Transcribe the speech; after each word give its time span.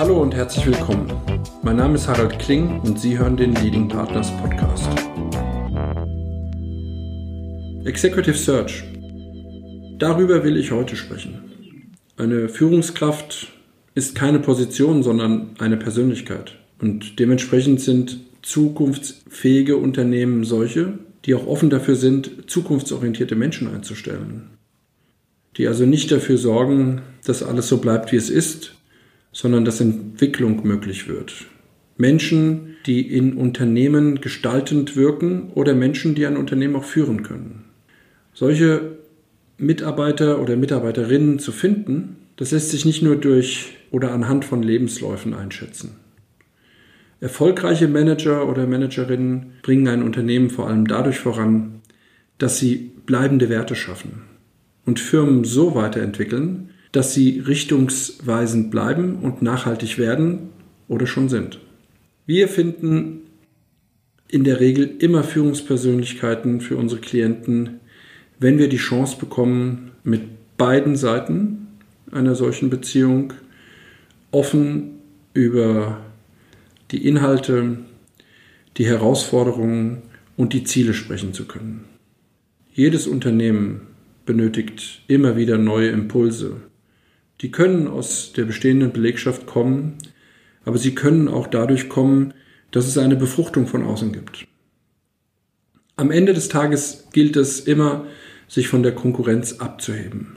Hallo 0.00 0.22
und 0.22 0.34
herzlich 0.34 0.64
willkommen. 0.64 1.12
Mein 1.62 1.76
Name 1.76 1.96
ist 1.96 2.08
Harald 2.08 2.38
Kling 2.38 2.80
und 2.80 2.98
Sie 2.98 3.18
hören 3.18 3.36
den 3.36 3.54
Leading 3.56 3.86
Partners 3.86 4.30
Podcast. 4.38 4.88
Executive 7.84 8.34
Search. 8.34 8.82
Darüber 9.98 10.42
will 10.42 10.56
ich 10.56 10.70
heute 10.70 10.96
sprechen. 10.96 11.42
Eine 12.16 12.48
Führungskraft 12.48 13.48
ist 13.94 14.14
keine 14.14 14.38
Position, 14.38 15.02
sondern 15.02 15.50
eine 15.58 15.76
Persönlichkeit. 15.76 16.56
Und 16.80 17.18
dementsprechend 17.18 17.82
sind 17.82 18.20
zukunftsfähige 18.40 19.76
Unternehmen 19.76 20.44
solche, 20.44 20.94
die 21.26 21.34
auch 21.34 21.46
offen 21.46 21.68
dafür 21.68 21.96
sind, 21.96 22.50
zukunftsorientierte 22.50 23.36
Menschen 23.36 23.68
einzustellen. 23.68 24.48
Die 25.58 25.68
also 25.68 25.84
nicht 25.84 26.10
dafür 26.10 26.38
sorgen, 26.38 27.02
dass 27.26 27.42
alles 27.42 27.68
so 27.68 27.76
bleibt, 27.82 28.12
wie 28.12 28.16
es 28.16 28.30
ist, 28.30 28.79
sondern 29.40 29.64
dass 29.64 29.80
Entwicklung 29.80 30.66
möglich 30.66 31.08
wird. 31.08 31.46
Menschen, 31.96 32.76
die 32.84 33.00
in 33.00 33.38
Unternehmen 33.38 34.20
gestaltend 34.20 34.96
wirken 34.96 35.50
oder 35.54 35.74
Menschen, 35.74 36.14
die 36.14 36.26
ein 36.26 36.36
Unternehmen 36.36 36.76
auch 36.76 36.84
führen 36.84 37.22
können. 37.22 37.64
Solche 38.34 38.98
Mitarbeiter 39.56 40.42
oder 40.42 40.56
Mitarbeiterinnen 40.56 41.38
zu 41.38 41.52
finden, 41.52 42.16
das 42.36 42.50
lässt 42.50 42.68
sich 42.68 42.84
nicht 42.84 43.00
nur 43.02 43.16
durch 43.16 43.78
oder 43.90 44.12
anhand 44.12 44.44
von 44.44 44.62
Lebensläufen 44.62 45.32
einschätzen. 45.32 45.92
Erfolgreiche 47.20 47.88
Manager 47.88 48.46
oder 48.46 48.66
Managerinnen 48.66 49.52
bringen 49.62 49.88
ein 49.88 50.02
Unternehmen 50.02 50.50
vor 50.50 50.68
allem 50.68 50.86
dadurch 50.86 51.18
voran, 51.18 51.80
dass 52.36 52.58
sie 52.58 52.92
bleibende 53.06 53.48
Werte 53.48 53.74
schaffen 53.74 54.20
und 54.84 55.00
Firmen 55.00 55.44
so 55.44 55.74
weiterentwickeln, 55.74 56.70
dass 56.92 57.14
sie 57.14 57.40
richtungsweisend 57.40 58.70
bleiben 58.70 59.16
und 59.16 59.42
nachhaltig 59.42 59.98
werden 59.98 60.50
oder 60.88 61.06
schon 61.06 61.28
sind. 61.28 61.60
Wir 62.26 62.48
finden 62.48 63.20
in 64.28 64.44
der 64.44 64.60
Regel 64.60 64.96
immer 64.98 65.24
Führungspersönlichkeiten 65.24 66.60
für 66.60 66.76
unsere 66.76 67.00
Klienten, 67.00 67.80
wenn 68.38 68.58
wir 68.58 68.68
die 68.68 68.76
Chance 68.76 69.16
bekommen, 69.18 69.90
mit 70.04 70.22
beiden 70.56 70.96
Seiten 70.96 71.68
einer 72.10 72.34
solchen 72.34 72.70
Beziehung 72.70 73.32
offen 74.30 75.00
über 75.34 76.00
die 76.90 77.06
Inhalte, 77.06 77.78
die 78.76 78.86
Herausforderungen 78.86 80.02
und 80.36 80.52
die 80.52 80.64
Ziele 80.64 80.94
sprechen 80.94 81.34
zu 81.34 81.46
können. 81.46 81.84
Jedes 82.72 83.06
Unternehmen 83.06 83.82
benötigt 84.26 85.02
immer 85.08 85.36
wieder 85.36 85.58
neue 85.58 85.88
Impulse. 85.88 86.56
Die 87.40 87.50
können 87.50 87.88
aus 87.88 88.32
der 88.34 88.44
bestehenden 88.44 88.92
Belegschaft 88.92 89.46
kommen, 89.46 89.96
aber 90.64 90.78
sie 90.78 90.94
können 90.94 91.28
auch 91.28 91.46
dadurch 91.46 91.88
kommen, 91.88 92.34
dass 92.70 92.86
es 92.86 92.98
eine 92.98 93.16
Befruchtung 93.16 93.66
von 93.66 93.84
außen 93.84 94.12
gibt. 94.12 94.46
Am 95.96 96.10
Ende 96.10 96.34
des 96.34 96.48
Tages 96.48 97.08
gilt 97.12 97.36
es 97.36 97.60
immer, 97.60 98.06
sich 98.48 98.68
von 98.68 98.82
der 98.82 98.94
Konkurrenz 98.94 99.54
abzuheben. 99.54 100.36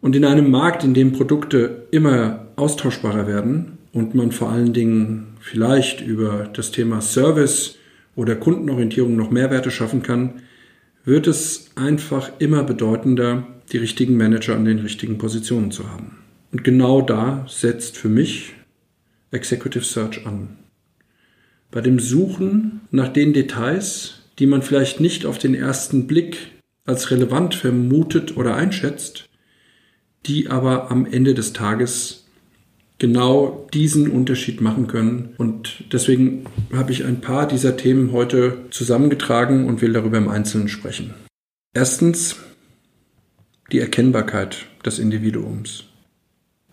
Und 0.00 0.16
in 0.16 0.24
einem 0.24 0.50
Markt, 0.50 0.82
in 0.84 0.94
dem 0.94 1.12
Produkte 1.12 1.86
immer 1.90 2.48
austauschbarer 2.56 3.26
werden 3.26 3.78
und 3.92 4.14
man 4.14 4.32
vor 4.32 4.50
allen 4.50 4.72
Dingen 4.72 5.34
vielleicht 5.40 6.00
über 6.00 6.48
das 6.52 6.70
Thema 6.70 7.00
Service 7.00 7.76
oder 8.16 8.34
Kundenorientierung 8.36 9.16
noch 9.16 9.30
Mehrwerte 9.30 9.70
schaffen 9.70 10.02
kann, 10.02 10.42
wird 11.04 11.26
es 11.26 11.70
einfach 11.76 12.32
immer 12.38 12.62
bedeutender, 12.62 13.46
die 13.70 13.78
richtigen 13.78 14.16
Manager 14.16 14.56
an 14.56 14.64
den 14.64 14.80
richtigen 14.80 15.18
Positionen 15.18 15.70
zu 15.70 15.88
haben. 15.90 16.18
Und 16.50 16.64
genau 16.64 17.00
da 17.00 17.46
setzt 17.48 17.96
für 17.96 18.08
mich 18.08 18.54
Executive 19.30 19.84
Search 19.84 20.26
an. 20.26 20.58
Bei 21.70 21.80
dem 21.80 21.98
Suchen 21.98 22.82
nach 22.90 23.08
den 23.08 23.32
Details, 23.32 24.22
die 24.38 24.46
man 24.46 24.62
vielleicht 24.62 25.00
nicht 25.00 25.24
auf 25.24 25.38
den 25.38 25.54
ersten 25.54 26.06
Blick 26.06 26.36
als 26.84 27.10
relevant 27.10 27.54
vermutet 27.54 28.36
oder 28.36 28.56
einschätzt, 28.56 29.28
die 30.26 30.48
aber 30.48 30.90
am 30.90 31.06
Ende 31.06 31.34
des 31.34 31.52
Tages 31.52 32.26
genau 32.98 33.66
diesen 33.72 34.10
Unterschied 34.10 34.60
machen 34.60 34.86
können. 34.86 35.34
Und 35.38 35.84
deswegen 35.92 36.44
habe 36.72 36.92
ich 36.92 37.04
ein 37.04 37.20
paar 37.20 37.48
dieser 37.48 37.76
Themen 37.76 38.12
heute 38.12 38.58
zusammengetragen 38.70 39.66
und 39.66 39.82
will 39.82 39.92
darüber 39.92 40.18
im 40.18 40.28
Einzelnen 40.28 40.68
sprechen. 40.68 41.14
Erstens 41.74 42.36
die 43.72 43.80
Erkennbarkeit 43.80 44.66
des 44.84 44.98
Individuums. 44.98 45.84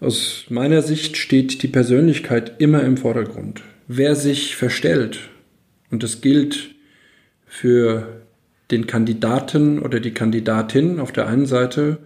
Aus 0.02 0.46
meiner 0.50 0.82
Sicht 0.82 1.18
steht 1.18 1.64
die 1.64 1.68
Persönlichkeit 1.68 2.60
immer 2.60 2.84
im 2.84 2.98
Vordergrund. 2.98 3.64
Wer 3.88 4.16
sich 4.16 4.56
verstellt, 4.56 5.20
und 5.92 6.04
das 6.04 6.22
gilt 6.22 6.76
für 7.46 8.22
den 8.72 8.86
Kandidaten 8.86 9.80
oder 9.80 10.00
die 10.00 10.14
Kandidatin 10.14 11.00
auf 11.00 11.12
der 11.12 11.28
einen 11.28 11.48
Seite 11.48 11.98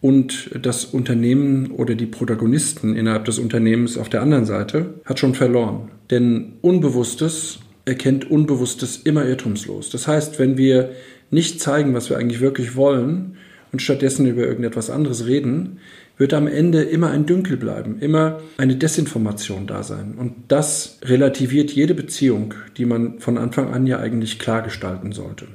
und 0.00 0.50
das 0.60 0.84
Unternehmen 0.84 1.70
oder 1.70 1.94
die 1.94 2.06
Protagonisten 2.06 2.94
innerhalb 2.94 3.24
des 3.24 3.38
Unternehmens 3.38 3.96
auf 3.96 4.08
der 4.08 4.22
anderen 4.22 4.44
Seite 4.44 4.94
hat 5.04 5.18
schon 5.18 5.34
verloren. 5.34 5.90
Denn 6.10 6.54
Unbewusstes 6.60 7.60
erkennt 7.86 8.30
Unbewusstes 8.30 8.98
immer 8.98 9.24
irrtumslos. 9.24 9.90
Das 9.90 10.06
heißt, 10.06 10.38
wenn 10.38 10.58
wir 10.58 10.90
nicht 11.30 11.60
zeigen, 11.60 11.94
was 11.94 12.10
wir 12.10 12.18
eigentlich 12.18 12.40
wirklich 12.40 12.76
wollen 12.76 13.35
und 13.76 13.82
stattdessen 13.82 14.24
über 14.24 14.40
irgendetwas 14.40 14.88
anderes 14.88 15.26
reden, 15.26 15.80
wird 16.16 16.32
am 16.32 16.46
Ende 16.46 16.80
immer 16.82 17.10
ein 17.10 17.26
Dünkel 17.26 17.58
bleiben, 17.58 17.98
immer 18.00 18.40
eine 18.56 18.74
Desinformation 18.74 19.66
da 19.66 19.82
sein. 19.82 20.14
Und 20.16 20.32
das 20.48 20.98
relativiert 21.04 21.72
jede 21.72 21.92
Beziehung, 21.94 22.54
die 22.78 22.86
man 22.86 23.20
von 23.20 23.36
Anfang 23.36 23.74
an 23.74 23.86
ja 23.86 23.98
eigentlich 23.98 24.38
klar 24.38 24.62
gestalten 24.62 25.12
sollte. 25.12 25.46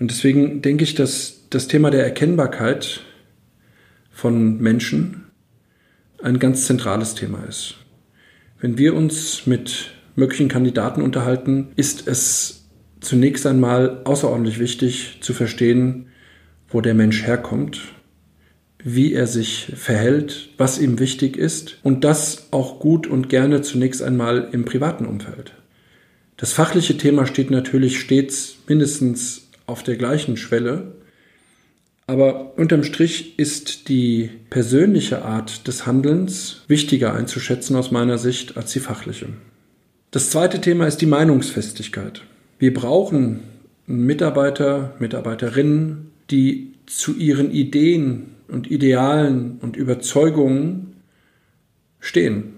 Und 0.00 0.10
deswegen 0.10 0.62
denke 0.62 0.82
ich, 0.82 0.94
dass 0.94 1.46
das 1.50 1.68
Thema 1.68 1.90
der 1.90 2.04
Erkennbarkeit 2.04 3.02
von 4.10 4.56
Menschen 4.58 5.24
ein 6.22 6.38
ganz 6.38 6.66
zentrales 6.66 7.14
Thema 7.14 7.44
ist. 7.46 7.74
Wenn 8.62 8.78
wir 8.78 8.94
uns 8.94 9.46
mit 9.46 9.90
möglichen 10.16 10.48
Kandidaten 10.48 11.02
unterhalten, 11.02 11.68
ist 11.76 12.08
es 12.08 12.64
zunächst 13.00 13.46
einmal 13.46 14.00
außerordentlich 14.04 14.58
wichtig 14.58 15.18
zu 15.20 15.34
verstehen, 15.34 16.06
wo 16.72 16.80
der 16.80 16.94
Mensch 16.94 17.22
herkommt, 17.24 17.80
wie 18.82 19.12
er 19.12 19.26
sich 19.26 19.72
verhält, 19.76 20.50
was 20.56 20.78
ihm 20.78 20.98
wichtig 20.98 21.36
ist 21.36 21.78
und 21.82 22.04
das 22.04 22.48
auch 22.50 22.80
gut 22.80 23.06
und 23.06 23.28
gerne 23.28 23.62
zunächst 23.62 24.02
einmal 24.02 24.48
im 24.52 24.64
privaten 24.64 25.06
Umfeld. 25.06 25.54
Das 26.36 26.52
fachliche 26.52 26.96
Thema 26.96 27.26
steht 27.26 27.50
natürlich 27.50 28.00
stets 28.00 28.56
mindestens 28.66 29.48
auf 29.66 29.82
der 29.82 29.96
gleichen 29.96 30.36
Schwelle, 30.36 30.96
aber 32.08 32.58
unterm 32.58 32.82
Strich 32.82 33.38
ist 33.38 33.88
die 33.88 34.28
persönliche 34.50 35.24
Art 35.24 35.68
des 35.68 35.86
Handelns 35.86 36.62
wichtiger 36.66 37.14
einzuschätzen 37.14 37.76
aus 37.76 37.92
meiner 37.92 38.18
Sicht 38.18 38.56
als 38.56 38.72
die 38.72 38.80
fachliche. 38.80 39.28
Das 40.10 40.30
zweite 40.30 40.60
Thema 40.60 40.86
ist 40.86 40.98
die 40.98 41.06
Meinungsfestigkeit. 41.06 42.22
Wir 42.58 42.74
brauchen 42.74 43.40
Mitarbeiter, 43.86 44.94
Mitarbeiterinnen, 44.98 46.11
die 46.30 46.74
zu 46.86 47.14
ihren 47.14 47.50
Ideen 47.50 48.34
und 48.48 48.70
Idealen 48.70 49.58
und 49.60 49.76
Überzeugungen 49.76 50.96
stehen, 52.00 52.54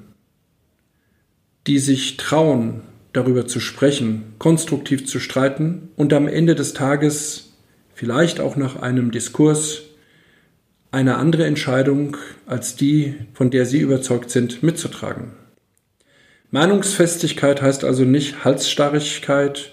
die 1.66 1.78
sich 1.78 2.16
trauen, 2.16 2.82
darüber 3.12 3.46
zu 3.46 3.60
sprechen, 3.60 4.34
konstruktiv 4.38 5.06
zu 5.06 5.20
streiten 5.20 5.88
und 5.96 6.12
am 6.12 6.26
Ende 6.26 6.54
des 6.54 6.74
Tages 6.74 7.52
vielleicht 7.94 8.40
auch 8.40 8.56
nach 8.56 8.76
einem 8.76 9.12
Diskurs 9.12 9.82
eine 10.90 11.16
andere 11.16 11.46
Entscheidung 11.46 12.16
als 12.46 12.76
die, 12.76 13.14
von 13.32 13.50
der 13.50 13.66
Sie 13.66 13.80
überzeugt 13.80 14.30
sind, 14.30 14.62
mitzutragen. 14.62 15.32
Meinungsfestigkeit 16.50 17.62
heißt 17.62 17.84
also 17.84 18.04
nicht 18.04 18.44
Halsstarrigkeit 18.44 19.72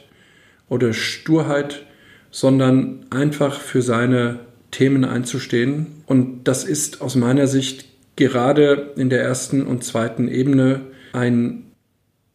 oder 0.68 0.94
Sturheit, 0.94 1.86
sondern 2.31 3.06
einfach 3.10 3.60
für 3.60 3.81
seine 3.81 4.39
Themen 4.72 5.04
einzustehen. 5.06 5.88
Und 6.06 6.45
das 6.45 6.63
ist 6.63 7.01
aus 7.01 7.16
meiner 7.16 7.48
Sicht 7.48 7.86
gerade 8.16 8.94
in 8.95 9.10
der 9.10 9.22
ersten 9.22 9.63
und 9.63 9.83
zweiten 9.83 10.28
Ebene 10.28 10.81
ein 11.13 11.63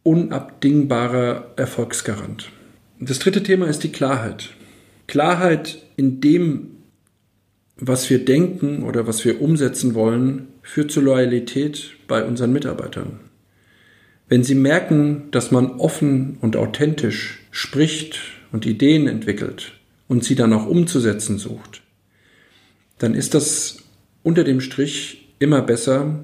unabdingbarer 0.03 1.53
Erfolgsgarant. 1.57 2.51
Das 3.01 3.19
dritte 3.19 3.43
Thema 3.43 3.67
ist 3.67 3.83
die 3.83 3.93
Klarheit. 3.93 4.51
Klarheit 5.07 5.83
in 5.97 6.21
dem, 6.21 6.71
was 7.79 8.09
wir 8.09 8.25
denken 8.25 8.83
oder 8.83 9.07
was 9.07 9.25
wir 9.25 9.41
umsetzen 9.41 9.95
wollen, 9.95 10.49
führt 10.63 10.91
zur 10.91 11.03
Loyalität 11.03 11.93
bei 12.07 12.25
unseren 12.25 12.53
Mitarbeitern. 12.53 13.21
Wenn 14.29 14.45
sie 14.45 14.55
merken, 14.55 15.29
dass 15.31 15.51
man 15.51 15.73
offen 15.73 16.39
und 16.41 16.57
authentisch 16.57 17.41
spricht 17.51 18.21
und 18.51 18.67
Ideen 18.67 19.07
entwickelt 19.07 19.77
und 20.09 20.25
sie 20.25 20.35
dann 20.35 20.53
auch 20.53 20.67
umzusetzen 20.67 21.39
sucht, 21.39 21.83
dann 22.99 23.15
ist 23.15 23.35
das 23.35 23.79
unter 24.23 24.45
dem 24.45 24.61
Strich 24.61 25.29
immer 25.39 25.63
besser, 25.63 26.21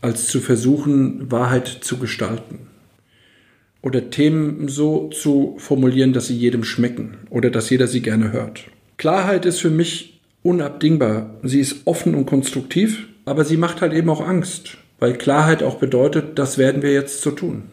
als 0.00 0.28
zu 0.28 0.40
versuchen, 0.40 1.30
Wahrheit 1.30 1.66
zu 1.66 1.98
gestalten. 1.98 2.68
Oder 3.82 4.10
Themen 4.10 4.68
so 4.68 5.08
zu 5.08 5.56
formulieren, 5.58 6.12
dass 6.12 6.28
sie 6.28 6.36
jedem 6.36 6.64
schmecken 6.64 7.18
oder 7.30 7.50
dass 7.50 7.68
jeder 7.70 7.86
sie 7.86 8.00
gerne 8.00 8.32
hört. 8.32 8.64
Klarheit 8.96 9.44
ist 9.44 9.60
für 9.60 9.70
mich 9.70 10.20
unabdingbar. 10.42 11.38
Sie 11.42 11.60
ist 11.60 11.86
offen 11.86 12.14
und 12.14 12.26
konstruktiv, 12.26 13.08
aber 13.24 13.44
sie 13.44 13.56
macht 13.56 13.80
halt 13.80 13.92
eben 13.92 14.08
auch 14.08 14.26
Angst, 14.26 14.78
weil 14.98 15.18
Klarheit 15.18 15.62
auch 15.62 15.76
bedeutet, 15.76 16.38
das 16.38 16.58
werden 16.58 16.82
wir 16.82 16.92
jetzt 16.92 17.22
so 17.22 17.30
tun. 17.30 17.64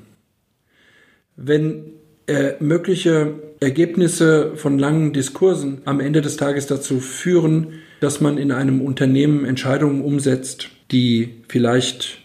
Wenn 1.36 1.86
äh, 2.32 2.56
mögliche 2.62 3.34
Ergebnisse 3.60 4.54
von 4.56 4.80
langen 4.80 5.12
Diskursen 5.12 5.82
am 5.84 6.00
Ende 6.00 6.22
des 6.22 6.38
Tages 6.38 6.66
dazu 6.66 7.02
führen, 7.02 7.74
dass 8.00 8.22
man 8.22 8.38
in 8.38 8.54
einem 8.54 8.80
Unternehmen 8.80 9.44
Entscheidungen 9.44 10.02
umsetzt, 10.02 10.70
die 10.92 11.42
vielleicht 11.50 12.20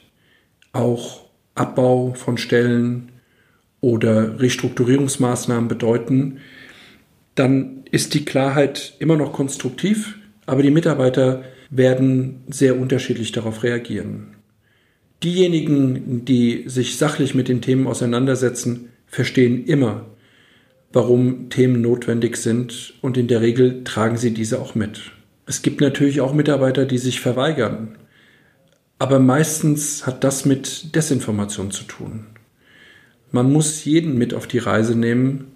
auch 0.73 1.26
Abbau 1.56 2.14
von 2.14 2.38
Stellen 2.38 3.11
oder 3.81 4.38
Restrukturierungsmaßnahmen 4.38 5.69
bedeuten, 5.69 6.38
dann 7.35 7.82
ist 7.91 8.14
die 8.14 8.25
Klarheit 8.25 8.94
immer 9.00 9.17
noch 9.17 9.32
konstruktiv, 9.32 10.19
aber 10.47 10.62
die 10.62 10.70
Mitarbeiter 10.70 11.43
werden 11.69 12.44
sehr 12.49 12.79
unterschiedlich 12.79 13.32
darauf 13.32 13.64
reagieren. 13.64 14.37
Diejenigen, 15.25 16.25
die 16.25 16.64
sich 16.67 16.97
sachlich 16.97 17.35
mit 17.35 17.49
den 17.49 17.61
Themen 17.61 17.88
auseinandersetzen, 17.88 18.91
verstehen 19.16 19.64
immer, 19.64 20.04
warum 20.92 21.48
Themen 21.48 21.80
notwendig 21.80 22.36
sind 22.36 22.92
und 23.00 23.16
in 23.16 23.28
der 23.28 23.40
Regel 23.40 23.82
tragen 23.82 24.18
sie 24.18 24.32
diese 24.32 24.60
auch 24.60 24.74
mit. 24.74 25.10
Es 25.46 25.62
gibt 25.62 25.80
natürlich 25.80 26.20
auch 26.20 26.34
Mitarbeiter, 26.34 26.84
die 26.84 26.98
sich 26.98 27.20
verweigern, 27.20 27.96
aber 28.98 29.18
meistens 29.18 30.06
hat 30.06 30.22
das 30.22 30.44
mit 30.44 30.94
Desinformation 30.94 31.70
zu 31.70 31.84
tun. 31.84 32.26
Man 33.30 33.50
muss 33.50 33.86
jeden 33.86 34.18
mit 34.18 34.34
auf 34.34 34.46
die 34.46 34.58
Reise 34.58 34.94
nehmen, 34.94 35.52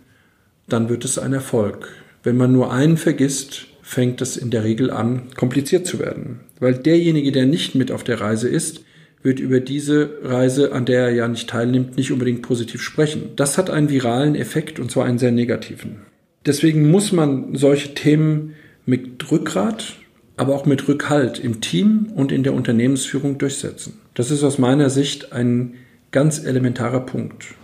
dann 0.67 0.89
wird 0.89 1.05
es 1.05 1.19
ein 1.19 1.35
Erfolg. 1.35 1.93
Wenn 2.23 2.39
man 2.39 2.53
nur 2.53 2.73
einen 2.73 2.97
vergisst, 2.97 3.67
fängt 3.83 4.23
es 4.23 4.39
in 4.39 4.51
der 4.51 4.65
Regel 4.65 4.91
an, 4.91 5.25
kompliziert 5.37 5.87
zu 5.87 5.99
werden. 5.99 6.41
Weil 6.61 6.77
derjenige, 6.77 7.31
der 7.31 7.45
nicht 7.45 7.75
mit 7.75 7.93
auf 7.93 8.05
der 8.05 8.23
Reise 8.23 8.49
ist, 8.49 8.85
wird 9.23 9.41
über 9.41 9.61
diese 9.61 10.19
Reise, 10.23 10.73
an 10.73 10.87
der 10.87 11.03
er 11.03 11.11
ja 11.11 11.29
nicht 11.29 11.51
teilnimmt, 11.51 11.97
nicht 11.97 12.13
unbedingt 12.13 12.43
positiv 12.43 12.83
sprechen. 12.83 13.31
Das 13.37 13.59
hat 13.59 13.71
einen 13.71 13.91
viralen 13.91 14.35
Effekt 14.35 14.81
und 14.81 14.91
zwar 14.91 15.05
einen 15.05 15.19
sehr 15.19 15.33
negativen. 15.33 16.03
Deswegen 16.47 16.91
muss 16.91 17.13
man 17.13 17.55
solche 17.55 17.95
Themen 17.95 18.55
mit 18.87 19.31
Rückgrat, 19.31 19.97
aber 20.37 20.55
auch 20.55 20.65
mit 20.65 20.89
Rückhalt 20.89 21.39
im 21.39 21.61
Team 21.61 22.11
und 22.15 22.33
in 22.33 22.43
der 22.43 22.55
Unternehmensführung 22.55 23.37
durchsetzen. 23.37 23.99
Das 24.15 24.31
ist 24.31 24.43
aus 24.43 24.59
meiner 24.59 24.89
Sicht 24.89 25.33
ein 25.33 25.75
ganz 26.13 26.43
elementarer 26.45 27.01
Punkt. 27.01 27.55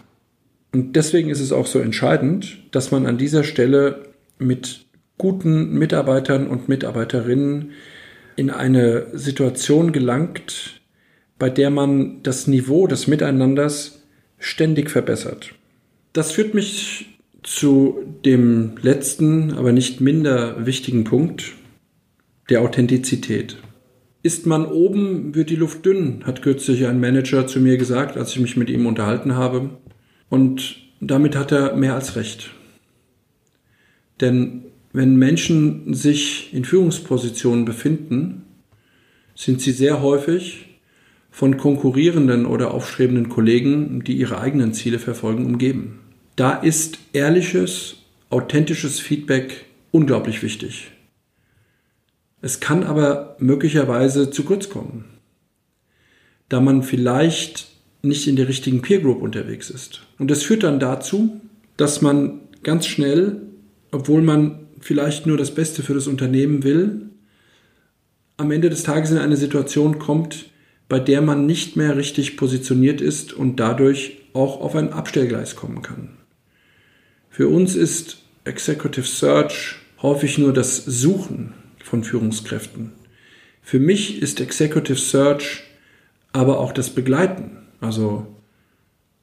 Und 0.74 0.94
deswegen 0.94 1.30
ist 1.30 1.40
es 1.40 1.52
auch 1.52 1.66
so 1.66 1.78
entscheidend, 1.78 2.58
dass 2.70 2.90
man 2.90 3.06
an 3.06 3.16
dieser 3.16 3.44
Stelle 3.44 4.02
mit 4.38 4.84
guten 5.16 5.72
Mitarbeitern 5.78 6.46
und 6.46 6.68
Mitarbeiterinnen 6.68 7.70
in 8.36 8.50
eine 8.50 9.06
Situation 9.14 9.92
gelangt, 9.92 10.82
bei 11.38 11.50
der 11.50 11.70
man 11.70 12.22
das 12.22 12.46
Niveau 12.46 12.86
des 12.86 13.06
Miteinanders 13.06 14.02
ständig 14.38 14.90
verbessert. 14.90 15.54
Das 16.12 16.32
führt 16.32 16.54
mich 16.54 17.18
zu 17.42 17.98
dem 18.24 18.72
letzten, 18.80 19.52
aber 19.52 19.72
nicht 19.72 20.00
minder 20.00 20.66
wichtigen 20.66 21.04
Punkt, 21.04 21.52
der 22.48 22.62
Authentizität. 22.62 23.56
Ist 24.22 24.46
man 24.46 24.66
oben, 24.66 25.34
wird 25.34 25.50
die 25.50 25.56
Luft 25.56 25.86
dünn, 25.86 26.24
hat 26.24 26.42
kürzlich 26.42 26.86
ein 26.86 27.00
Manager 27.00 27.46
zu 27.46 27.60
mir 27.60 27.76
gesagt, 27.76 28.16
als 28.16 28.32
ich 28.32 28.40
mich 28.40 28.56
mit 28.56 28.70
ihm 28.70 28.86
unterhalten 28.86 29.36
habe. 29.36 29.70
Und 30.28 30.78
damit 31.00 31.36
hat 31.36 31.52
er 31.52 31.76
mehr 31.76 31.94
als 31.94 32.16
recht. 32.16 32.50
Denn 34.20 34.64
wenn 34.92 35.16
Menschen 35.16 35.94
sich 35.94 36.52
in 36.52 36.64
Führungspositionen 36.64 37.64
befinden, 37.64 38.42
sind 39.34 39.60
sie 39.60 39.72
sehr 39.72 40.02
häufig 40.02 40.65
von 41.36 41.58
konkurrierenden 41.58 42.46
oder 42.46 42.72
aufstrebenden 42.72 43.28
Kollegen, 43.28 44.02
die 44.02 44.16
ihre 44.16 44.40
eigenen 44.40 44.72
Ziele 44.72 44.98
verfolgen, 44.98 45.44
umgeben. 45.44 45.98
Da 46.34 46.54
ist 46.54 46.98
ehrliches, 47.12 47.96
authentisches 48.30 49.00
Feedback 49.00 49.66
unglaublich 49.90 50.42
wichtig. 50.42 50.92
Es 52.40 52.60
kann 52.60 52.84
aber 52.84 53.36
möglicherweise 53.38 54.30
zu 54.30 54.44
kurz 54.44 54.70
kommen, 54.70 55.04
da 56.48 56.60
man 56.60 56.82
vielleicht 56.82 57.68
nicht 58.00 58.26
in 58.26 58.36
der 58.36 58.48
richtigen 58.48 58.80
Peer 58.80 59.00
Group 59.00 59.20
unterwegs 59.20 59.68
ist. 59.68 60.06
Und 60.18 60.30
das 60.30 60.42
führt 60.42 60.62
dann 60.62 60.80
dazu, 60.80 61.38
dass 61.76 62.00
man 62.00 62.40
ganz 62.62 62.86
schnell, 62.86 63.42
obwohl 63.90 64.22
man 64.22 64.68
vielleicht 64.80 65.26
nur 65.26 65.36
das 65.36 65.54
Beste 65.54 65.82
für 65.82 65.92
das 65.92 66.06
Unternehmen 66.06 66.64
will, 66.64 67.10
am 68.38 68.50
Ende 68.50 68.70
des 68.70 68.84
Tages 68.84 69.10
in 69.10 69.18
eine 69.18 69.36
Situation 69.36 69.98
kommt, 69.98 70.46
bei 70.88 71.00
der 71.00 71.20
man 71.20 71.46
nicht 71.46 71.76
mehr 71.76 71.96
richtig 71.96 72.36
positioniert 72.36 73.00
ist 73.00 73.32
und 73.32 73.56
dadurch 73.56 74.18
auch 74.32 74.60
auf 74.60 74.76
ein 74.76 74.92
Abstellgleis 74.92 75.56
kommen 75.56 75.82
kann. 75.82 76.10
Für 77.30 77.48
uns 77.48 77.74
ist 77.74 78.18
Executive 78.44 79.06
Search 79.06 79.76
häufig 80.00 80.38
nur 80.38 80.52
das 80.52 80.84
Suchen 80.84 81.54
von 81.82 82.04
Führungskräften. 82.04 82.92
Für 83.62 83.80
mich 83.80 84.22
ist 84.22 84.40
Executive 84.40 84.98
Search 84.98 85.64
aber 86.32 86.60
auch 86.60 86.72
das 86.72 86.90
Begleiten. 86.90 87.58
Also 87.80 88.26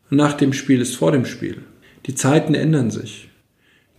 nach 0.10 0.33
dem 0.33 0.51
Spiel 0.51 0.81
ist 0.81 0.95
vor 0.95 1.12
dem 1.12 1.25
Spiel. 1.25 1.62
Die 2.06 2.15
Zeiten 2.15 2.56
ändern 2.56 2.92
sich. 2.92 3.30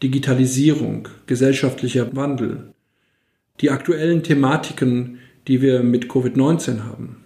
Digitalisierung, 0.02 1.08
gesellschaftlicher 1.26 2.14
Wandel, 2.14 2.74
die 3.60 3.70
aktuellen 3.70 4.22
Thematiken, 4.22 5.18
die 5.48 5.62
wir 5.62 5.82
mit 5.82 6.06
Covid-19 6.06 6.84
haben 6.84 7.23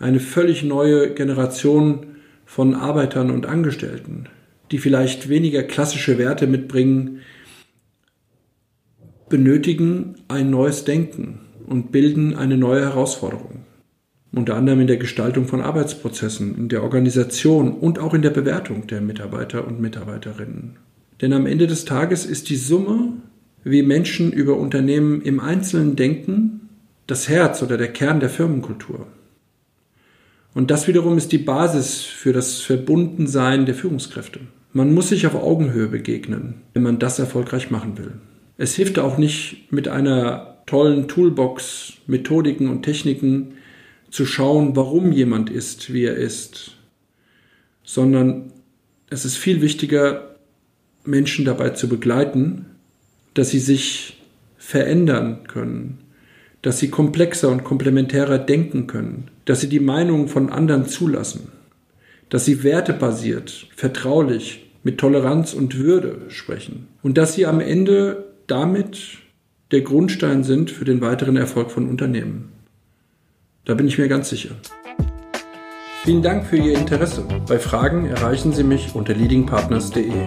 eine 0.00 0.18
völlig 0.18 0.64
neue 0.64 1.14
Generation 1.14 2.06
von 2.44 2.74
Arbeitern 2.74 3.30
und 3.30 3.46
Angestellten, 3.46 4.24
die 4.72 4.78
vielleicht 4.78 5.28
weniger 5.28 5.62
klassische 5.62 6.18
Werte 6.18 6.48
mitbringen, 6.48 7.20
benötigen 9.28 10.16
ein 10.26 10.50
neues 10.50 10.84
Denken 10.84 11.40
und 11.66 11.92
bilden 11.92 12.34
eine 12.34 12.56
neue 12.56 12.80
Herausforderung. 12.80 13.60
Unter 14.32 14.56
anderem 14.56 14.80
in 14.80 14.86
der 14.86 14.96
Gestaltung 14.96 15.46
von 15.46 15.60
Arbeitsprozessen, 15.60 16.56
in 16.56 16.68
der 16.68 16.82
Organisation 16.82 17.72
und 17.72 17.98
auch 17.98 18.14
in 18.14 18.22
der 18.22 18.30
Bewertung 18.30 18.86
der 18.86 19.00
Mitarbeiter 19.00 19.66
und 19.66 19.80
Mitarbeiterinnen. 19.80 20.76
Denn 21.20 21.32
am 21.32 21.46
Ende 21.46 21.66
des 21.66 21.84
Tages 21.84 22.26
ist 22.26 22.48
die 22.48 22.56
Summe, 22.56 23.12
wie 23.64 23.82
Menschen 23.82 24.32
über 24.32 24.56
Unternehmen 24.56 25.20
im 25.22 25.40
Einzelnen 25.40 25.94
denken, 25.94 26.68
das 27.06 27.28
Herz 27.28 27.62
oder 27.62 27.76
der 27.76 27.92
Kern 27.92 28.20
der 28.20 28.30
Firmenkultur. 28.30 29.06
Und 30.54 30.70
das 30.70 30.88
wiederum 30.88 31.16
ist 31.16 31.32
die 31.32 31.38
Basis 31.38 32.00
für 32.00 32.32
das 32.32 32.60
Verbundensein 32.60 33.66
der 33.66 33.74
Führungskräfte. 33.74 34.40
Man 34.72 34.92
muss 34.92 35.08
sich 35.08 35.26
auf 35.26 35.34
Augenhöhe 35.34 35.88
begegnen, 35.88 36.62
wenn 36.74 36.82
man 36.82 36.98
das 36.98 37.18
erfolgreich 37.18 37.70
machen 37.70 37.98
will. 37.98 38.12
Es 38.56 38.74
hilft 38.74 38.98
auch 38.98 39.18
nicht 39.18 39.72
mit 39.72 39.88
einer 39.88 40.58
tollen 40.66 41.08
Toolbox, 41.08 41.94
Methodiken 42.06 42.68
und 42.68 42.82
Techniken 42.82 43.54
zu 44.10 44.26
schauen, 44.26 44.76
warum 44.76 45.12
jemand 45.12 45.50
ist, 45.50 45.92
wie 45.92 46.04
er 46.04 46.16
ist, 46.16 46.72
sondern 47.82 48.52
es 49.08 49.24
ist 49.24 49.36
viel 49.36 49.62
wichtiger, 49.62 50.36
Menschen 51.04 51.44
dabei 51.44 51.70
zu 51.70 51.88
begleiten, 51.88 52.66
dass 53.34 53.50
sie 53.50 53.58
sich 53.58 54.20
verändern 54.58 55.44
können, 55.48 55.98
dass 56.62 56.78
sie 56.78 56.90
komplexer 56.90 57.48
und 57.48 57.64
komplementärer 57.64 58.38
denken 58.38 58.86
können, 58.86 59.28
dass 59.44 59.60
sie 59.60 59.68
die 59.68 59.80
Meinungen 59.80 60.28
von 60.28 60.50
anderen 60.50 60.86
zulassen, 60.86 61.48
dass 62.28 62.44
sie 62.44 62.62
wertebasiert, 62.62 63.68
vertraulich, 63.74 64.66
mit 64.82 64.98
Toleranz 64.98 65.52
und 65.52 65.78
Würde 65.78 66.22
sprechen 66.28 66.88
und 67.02 67.18
dass 67.18 67.34
sie 67.34 67.46
am 67.46 67.60
Ende 67.60 68.24
damit 68.46 69.18
der 69.72 69.82
Grundstein 69.82 70.42
sind 70.42 70.70
für 70.70 70.84
den 70.84 71.00
weiteren 71.00 71.36
Erfolg 71.36 71.70
von 71.70 71.88
Unternehmen. 71.88 72.50
Da 73.64 73.74
bin 73.74 73.86
ich 73.86 73.98
mir 73.98 74.08
ganz 74.08 74.30
sicher. 74.30 74.50
Vielen 76.02 76.22
Dank 76.22 76.46
für 76.46 76.56
Ihr 76.56 76.78
Interesse. 76.78 77.24
Bei 77.46 77.58
Fragen 77.58 78.06
erreichen 78.06 78.52
Sie 78.52 78.64
mich 78.64 78.94
unter 78.94 79.12
leadingpartners.de. 79.14 80.26